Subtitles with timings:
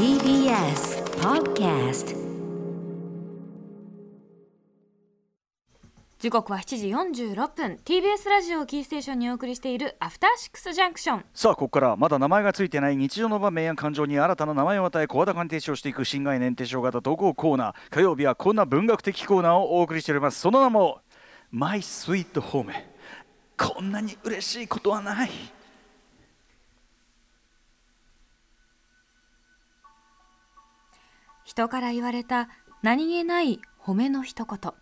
[0.00, 2.16] TBS Podcast
[6.18, 7.78] 時刻は7時46分。
[7.84, 11.24] TBS ラジオキーステーションにお送りしているアフターシックスジャンクション。
[11.34, 17.74] さあここからまだ名前がついてない日常の場面や感情に新たな名前を与え声高に提唱していく新概念提唱型投稿コーナー。
[17.90, 20.40] 火曜日はこんな文学的コーナーをお送りしております。
[20.40, 21.02] その名も
[21.52, 22.72] 「マイスイートホーム」
[23.58, 25.30] こんなに嬉しいことはない。
[31.50, 32.48] 人から言われた
[32.80, 34.72] 何気ない褒めの一言。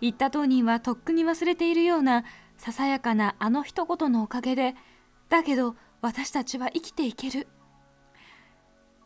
[0.00, 2.24] 言った当人はとっくに忘れているような
[2.56, 4.74] ささやかなあの一言のおかげで
[5.28, 7.46] だけど私たちは生きていける。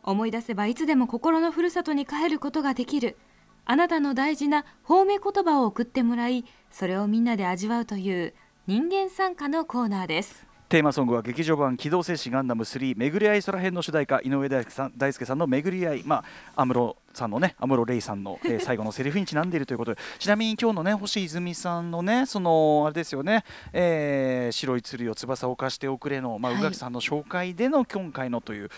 [0.01, 3.17] 思い出せばいつでも心のふるさとに帰ることができる。
[3.65, 8.33] あなたの大事な褒め言葉を送ってもらいそれをみんなで味わうという
[8.65, 10.47] 人間参加のコーナーです。
[10.71, 16.23] テーマソングは劇場版「機動戦士ガンダム3巡り合い空編」の主題歌井上大輔さん大輔さんの「巡り合い」ま
[16.55, 19.99] あ安室さんのね安室レイさんの、えー 最後のセリフにちなんでいるということで。
[20.17, 28.69] ちなみに今日のね星泉さんのねそのあれですよね、えー白い鶴よ翼を貸しておくれの、まあ、はい宇垣さんの紹介での今回のという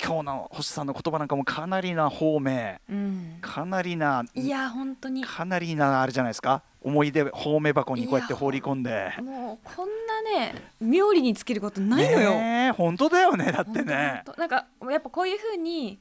[0.00, 3.38] 今日の星さんの言葉なんかもかなりな方面うん。
[3.40, 5.24] かなりないや本当に。
[5.24, 6.62] かなりなあれじゃないですか？
[6.80, 9.12] 思い出褒め箱にこうやって放り込んで。
[9.22, 14.24] もうこんなね妙利につけることないのよ、本当だよねだってね。
[14.36, 16.00] なんかやっぱこういうふうに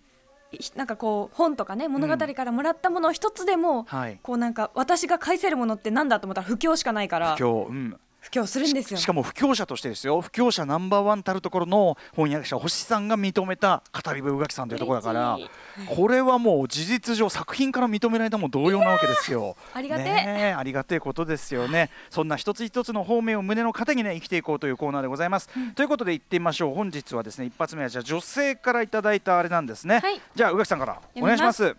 [0.51, 4.19] ひなんかこう本とかね物語からもらったものを一つでも、はい。
[4.23, 7.35] こうなんか私が返せるものってなんだと思ったら不況しかないから。
[7.35, 19.55] 不況うん布教するんですよしかも不況者としてですよ不況者ナンバーワンたるところの翻訳者星さんが認めた語り部宇垣さんというところだから嬉しいこれはもう事実上作品から認められたも同様なわけですよ。
[19.73, 21.89] ありがてえありがてえことですよね。
[22.09, 25.49] そんな一つ一つの方面を胸の糧にね生きていこうというコーナーでございます。
[25.75, 26.75] ということで行ってみましょう。
[26.75, 29.99] 本日はですね一発目はじゃあ女性からいただいたあれなんですね。
[29.99, 31.75] はいじゃあ宇垣さんからお願いします。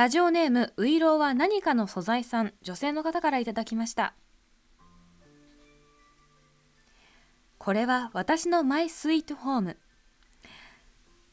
[0.00, 4.14] ラジオネームウイローは何かの素材さん女性の方からいただきました。
[7.58, 9.76] これは私のマイスイートホーム。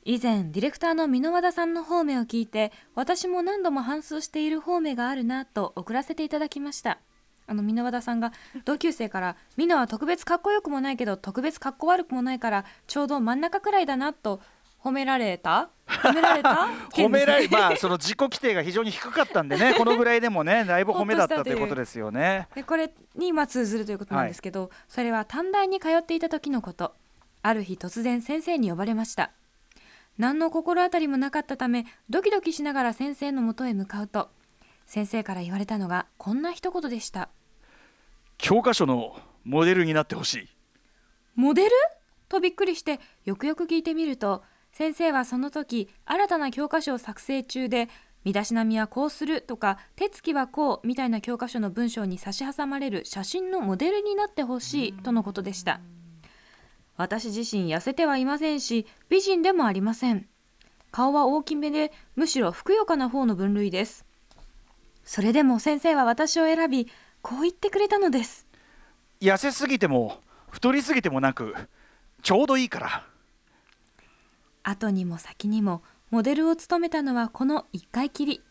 [0.03, 6.99] 以前ディレクターの箕輪田さんの方面を聞いて私も何度も反芻している方面があるなと送らせていただきました。
[7.49, 8.33] あの箕輪田さんが
[8.65, 14.41] 同級生から「ミナは特別かっこよくもないけど特別かっこ悪くもないからちょうど真ん中くらいだな」と
[14.87, 15.69] 褒められた？
[15.85, 16.69] 褒められた？
[16.95, 19.73] 褒められまあその自己規定が非常に低かったんでね。
[19.77, 22.47] このぐらいでもねだいぶ褒めだったということですよね。
[22.55, 26.95] でこれにまあ通ずるということなんですけど、それは短大に通っていた時のこと。
[27.43, 29.31] ある日突然先生に呼ばれました。
[30.17, 34.29] 何の心当たりもなかったためドキドキしながら先生のもとへ向かうと。
[34.85, 37.29] 先生から言われたのがこんな一言でした。
[38.37, 40.47] 教科書のモデルになってほしい。
[41.35, 41.71] モデル？
[42.29, 44.43] とびっくりしてよくよく聞いてみると
[44.77, 47.89] 先生はその時新たな教科書を作成中で
[48.23, 55.79] 身だしなみはこうするとか手つきはこうみたいな教科書の文章に差し挟まれる写真のモデルになってほしいとのことでした
[56.95, 60.27] 私自身痩せてはいませんし美人でもありません。
[60.91, 64.05] 顔は大きめでむしろふくよかな方の分類です。
[65.03, 66.87] それでも先生は私を選び
[67.23, 68.45] こう言ってくれたのです。
[69.21, 70.19] 痩せすぎても
[70.51, 71.55] 太りすぎてもなく
[72.21, 73.16] ちょうどいいから。
[74.69, 78.41] 後にも先にもモデルを務めたのはこの一回きり。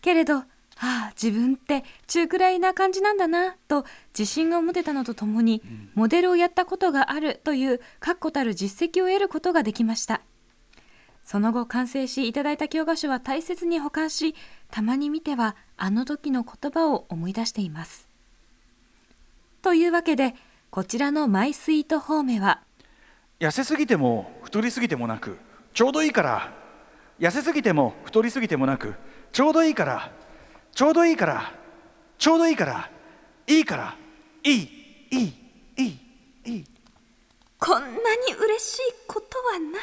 [0.00, 0.44] けれどあ
[0.82, 3.84] あ自分って中くらいな感じなんだなと
[4.18, 5.62] 自信が持てたのとともに、
[5.94, 10.22] モデルをやったことがあるという確固たる実績を得ることができました。
[11.22, 14.34] その後完成しいただいた教科書は大切に保管し
[14.70, 18.08] たまに見てはあの時の言葉を思い出しています。
[19.62, 20.34] というわけで
[20.70, 22.62] こちらのマイスイートホーメは
[23.40, 25.38] 痩せすぎても太りすぎてもなく
[25.72, 26.52] ちょうどいいから
[27.18, 28.94] 痩せすぎても太りすぎてもなく
[29.32, 30.10] ちょうどいいから
[30.72, 31.52] ちょうどいいから
[32.18, 32.90] ちょうどいいから
[33.46, 33.94] いいから
[34.44, 34.56] いい
[35.10, 35.34] いい
[35.76, 35.98] いい
[36.44, 36.64] いい。
[37.58, 37.94] こんなに
[38.38, 39.82] 嬉しいことはない。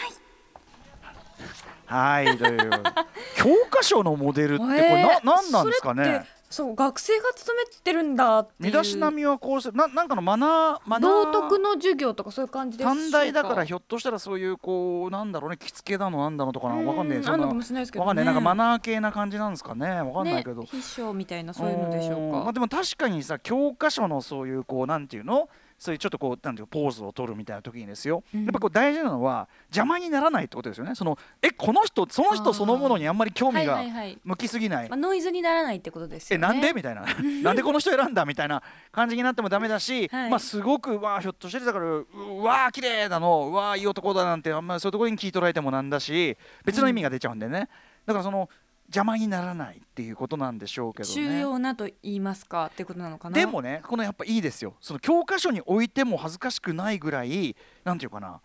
[2.26, 2.70] はいという。
[3.38, 6.26] 教科書のモデルってこれ えーな何なんですかね？
[6.50, 8.64] そう学生が勤めてるんだっていう。
[8.68, 9.78] 身だしなみはこうする。
[9.78, 11.12] ななんかのマナーマナー。
[11.12, 12.88] 道徳の授業とかそういう感じです。
[12.88, 18.08] 短大だからひょょっとしたらそういうこうなんだろうね着付けだのなんだのとかなわかんないうんあんのかもしれないですけどね。
[18.08, 20.02] わかんないなんかマナー系な感じなんですかね。
[20.02, 22.38] わかんないけど、ね、必勝みたいなそういうのでしょうか。
[22.40, 22.44] ん。
[22.44, 25.50] まあ、でも確かにさ教科書のそういうこうなんていうの？
[25.78, 28.44] そういうちょっとこうなんていうかポーズを取るみたいな時にですよ、うん。
[28.46, 30.96] やっぱこう大事なのは邪魔にならないってことですよね。
[30.96, 34.18] そのえこの人その人そのものにあんまり興味はいがはいはい。
[34.24, 36.48] 向きすぎない、まあ、ノイズにならないってことですえよね。
[36.48, 37.06] なんでみたいな。
[37.44, 40.30] なんでこの人選んだみたいな感じになってもダメだし、 はい。
[40.32, 47.70] まあすごくわあひょっとしてだからううわあ綺麗だのうわあいい男だなんてあんまりそういうところに聞い取られてもなんだし別の意味が出ちゃうんでね、
[48.06, 48.50] だからその
[48.88, 51.14] 邪魔にならないっていうことなんでしょうけどね。
[51.14, 53.36] 重要なと言いますかってことなのかな？
[53.36, 54.76] でもねこのやっぱいいですよ。
[54.80, 58.40] その教科書に置いても恥ずかしくないぐらいなんていうかな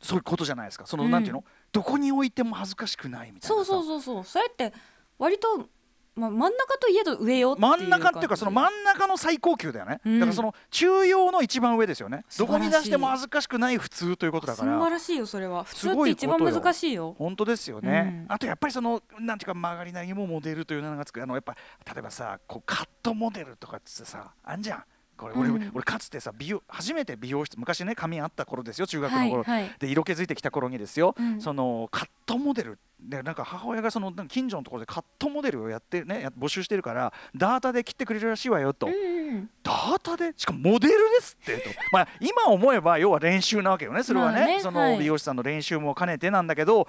[0.00, 0.86] そういうことじゃないですか。
[0.86, 1.10] その、うん。
[1.10, 1.44] なんていうの？
[1.72, 4.24] どこに置いても恥ずかしくないみたいなそうそううそうそう。
[4.24, 4.72] それって
[5.18, 5.68] 割と、
[6.14, 10.20] まあ、真ん中といえど上よ真ん中っていうかその感真ん中の最高級だよね、うん。
[10.20, 12.24] だからその中庸の一番上ですよね。
[12.38, 15.64] どこに出しても恥ずかしくない普通ということだかじ素晴ららしいよそれは。
[15.64, 18.34] 普通すって一番難しいよ本当ですよね、うん。
[18.34, 24.84] あとやっぱりそのなんていうか曲がりなりにもモデルという名がつくあのやっぱ例えばさこうカットモデルとかってさあんじゃん
[25.16, 25.70] これ俺,、うん。
[25.74, 29.72] 俺かつてさ美容初めて美容室昔ね髪あった頃ですよ中学の頃、はいはい。
[29.78, 31.40] で色気づいてきた頃にですよ、うん。
[31.40, 32.78] そのカットモデル。
[33.00, 40.32] でなんか母親がその近所のところでカットモデルをやってねや募集してるからダータで切ってくれるらしいわよと、うんうんダータで？
[40.36, 41.70] しかもモデルですってと。
[41.90, 44.92] まあ今思えば要は練習なわけよねそれはね,、まあねそはい。
[44.92, 46.86] の美容師さんの練習も兼ねてなんだけど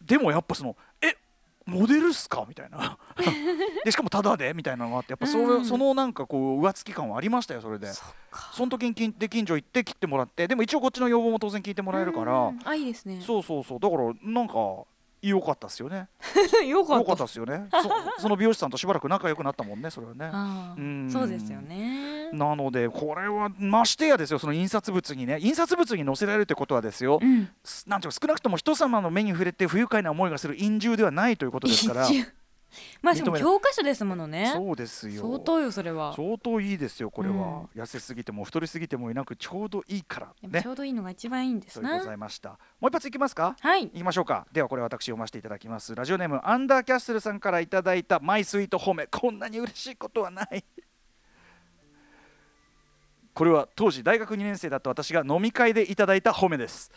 [0.00, 1.14] でもやっぱそのえ
[1.66, 2.44] モデルっすか？
[2.48, 2.98] みたいな。
[3.84, 5.64] でしかもタダでみたいなのがあってやっぱそれ、うん。
[5.64, 7.88] そのなんかこう上付き感はありましたよそれで。
[7.92, 12.60] その時に近で近所行って切ってもらってでも一応こっちの要望も当然聞いてもらえるから、うん。
[12.64, 13.20] あいいですね。
[13.20, 13.80] そうそうそう。
[13.80, 14.54] だからなんか
[15.22, 16.08] 良かったっすよね。
[16.66, 17.24] 良かった。
[17.24, 17.68] っすよね。
[18.16, 20.30] そその美容師さんとしばらく仲良くなったもんねそれはね。
[20.32, 21.10] うん。
[21.10, 22.30] そうですよね。
[22.32, 25.38] なのでこれはましてやですよその印刷物にね。
[25.40, 27.48] 印刷物に載せられるってことはですよ、うん。
[27.64, 32.08] すなんていうか少なくとも人様の目に触れて不愉快な思いがする印重ではないということですから
[33.02, 34.52] まあしかも教科書ですものね。
[34.54, 35.22] そうですよ。
[35.22, 36.14] 相当よそれは。
[36.14, 40.62] 相当いいですよこれは、痩せすぎても太りすぎてもいなくちょうどいいからね。
[40.62, 42.50] ちょうどいいのが一番いいんですというござないました。
[42.80, 43.56] もう一発いきますか？
[43.60, 43.84] はい。
[43.84, 44.46] いきましょうか。
[44.52, 45.94] ではこれ私読ませていただきます。
[45.94, 49.06] ラジオネームアンダーキャッスルさんからいただいたマイスイート褒め。
[49.06, 50.64] こんなに嬉しいことはない。
[53.32, 56.90] これは当時大学2年生だった私が飲み会でいただいた褒めです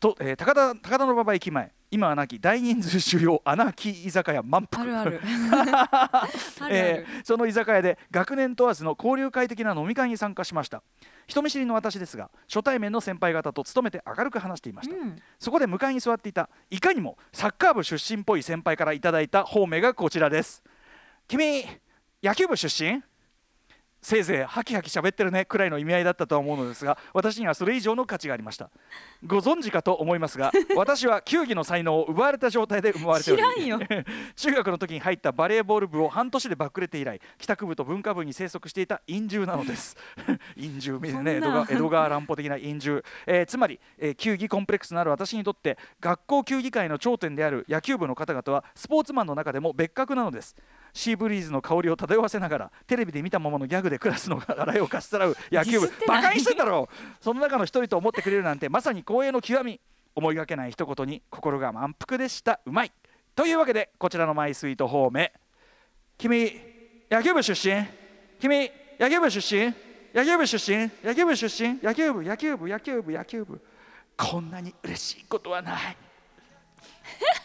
[0.00, 4.84] と、えー高田高田馬場駅前今はなき大人数収容アナーキー居酒屋満腹。
[7.24, 10.82] その居酒屋で学年問わずの交流会的な飲み会に参加しました。
[11.26, 15.16] 人見知りの私ですが初対面の先輩方と勤めて明るく話していました、うん。
[15.38, 20.62] そこで向かいに座っていたいかにもサッカー部出身っぽい先輩からいただいた方面がこちらです。
[21.26, 21.64] 君
[22.22, 23.02] 野球部出身？
[24.00, 28.70] せいぜいハキハキ喋ってるねくらいの意味合いだったとは思うのですが私にはそれ以上の価値がありました。
[29.26, 33.42] ご存知かと思いますが私は球技の才能を奪われた状態で生まれており
[34.36, 39.96] 中学の時に入ったバレーボール部を半年でバックれて以来帰宅部と文化部に生息していた陰獣なのです。
[40.54, 50.56] 陰獣見るね江戸江戸川乱歩的な陰獣、えーつまり、えー球技コンプレックスのある私にとって学校球技界の頂点である野球部の方々はスポーツマンの中でも別格なのです
[50.98, 55.92] シーブリーズの香りを漂わせながらテレビで見たままのギャグでクラスの笑いをかっさらう野球部。
[56.08, 57.22] バカにしてんだろう。
[57.22, 59.80] その中の一人と思ってくれるなんてまさに光栄の極み。
[60.16, 62.58] 思いがけない一言に心が満腹でした。
[62.66, 62.90] うまい。
[63.36, 65.30] というわけでこちらのマイスイート方面。
[66.18, 66.50] 君
[67.08, 67.86] 野球部出身？
[68.40, 68.68] 君
[68.98, 69.72] 野球部出身？
[70.12, 70.90] 野球部出身？
[71.04, 71.78] 野球部出身？
[71.80, 73.60] 野球部野球部野球部野球部。
[74.16, 75.96] こんなに嬉しいことはない。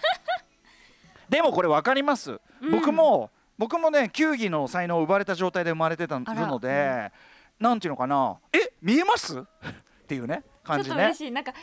[1.30, 2.40] でもこれ分かります、
[2.72, 7.12] 僕も僕もね球技の才能を奪われた状態で生まれてたので、
[7.60, 9.40] なんていうのかなえ見えます？
[9.40, 9.44] っ
[10.08, 11.32] ていうねちょっと感じね嬉しい。
[11.32, 11.54] なんか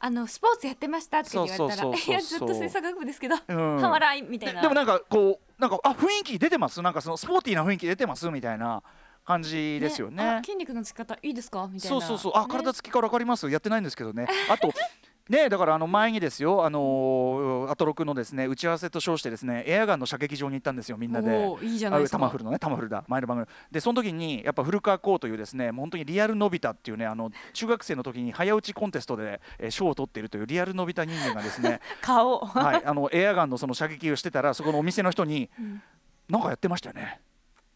[0.00, 3.76] あのスポーツやってましたって言われたらいやずっと吹奏楽部ですけどうん。
[3.76, 4.60] はまらいみたいな。
[4.60, 6.80] ででもなんかこうなんかあ雰囲気出てます？
[6.82, 8.30] なんかそのスポーティーな雰囲気出てます？
[8.30, 8.82] みたいな。
[9.24, 11.68] 感じですよねあ筋肉のつき方いいですか？
[11.70, 12.00] みたいな。
[12.00, 12.32] そうそうそう。
[12.34, 12.46] あ、ね。
[12.48, 13.50] 体つきから分かります？
[13.50, 14.26] やってないんですけどね。
[14.48, 14.72] あと
[15.28, 21.56] ねだからあの前にですよあのーアトロクのですね打ち合わせと称してですねエアガンの射撃場に行ったんですよみんなで。
[21.62, 22.16] いいじゃないですか。
[22.16, 23.04] あタマフルのねタマフルだ。
[23.08, 23.46] 前の番組。
[23.70, 32.38] でその時にやっぱ古川光というですねもう本当にリアルのび太っていうねあの中学生の時に早打ちコンテストで、えー賞を取っているというリアルのび太人間がですね 顔。
[32.40, 35.82] はいあのエアガンのその射撃をしてたらそこのお店の人にうん。
[36.28, 37.20] なんかやってましたよね。
[37.22, 37.27] う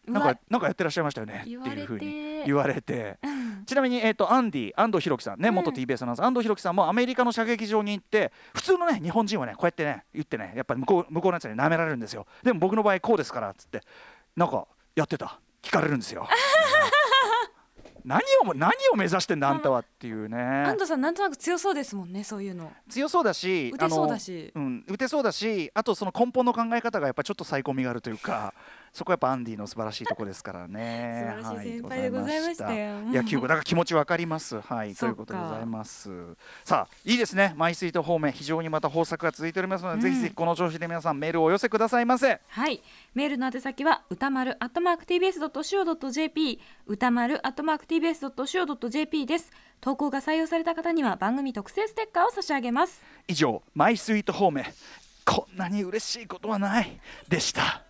[0.07, 0.37] なんかわ。
[0.49, 3.17] なんかやってらっしゃいましたよねっていうふうに言われて。
[3.65, 5.75] ちなみに、えー、とアンディ安藤弘樹さんね元うん。
[5.75, 12.25] TBS TBS アナウンサー、安藤弘樹さんもアメリカの射撃場に行って普通のね日本人はねこうやってね言ってねやっぱり向こう向こうのやつに舐められるんですよ。
[12.43, 13.81] でも僕の場合こうですからっつって
[14.35, 15.39] なんかやってた。
[15.63, 16.27] 聞かれるんですよ
[18.05, 20.37] 何を何を目指してんだあんたはっていうね。
[20.37, 22.71] 安藤さんなんとなく強そうですもんねそういうの。
[22.89, 24.51] 強そうだし打てそうだし。
[24.55, 28.53] うん、打てそうだしあとその根本の考え方がやっぱちょっとサイコミがあるというか
[28.93, 31.33] そこはやっぱアンディの素晴らしいとこですからね。
[31.37, 32.95] 素晴らしい先輩でございましたよ。
[32.95, 34.59] はい野球部だから気持ちわかります。
[34.59, 36.09] はいといううことでございます。
[36.63, 37.53] さあいいですね。
[37.57, 40.01] マイスイート方面非常にまた豊作が続いておりますので、うん。
[40.01, 42.39] ぜひぜひこの調子で皆さんメールをお寄せくださいませ。
[42.47, 42.83] はい。
[43.15, 49.51] メールの宛先は歌丸アットマーク TBS.CO.JP 歌丸アットマーク TBS.CO.JP です。
[49.79, 53.03] 投稿が採用された方には番組特製ステッカーを差し上げます。
[53.27, 54.65] 以上マイスイート方面
[55.25, 56.99] こんなに嬉しいことはない。
[57.29, 57.83] でした。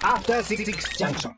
[0.00, 0.64] After Six
[0.98, 1.30] Junction.